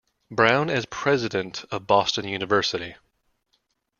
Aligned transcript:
Brown 0.31 0.71
as 0.71 0.87
president 0.87 1.63
of 1.69 1.85
Boston 1.85 2.27
University. 2.27 2.95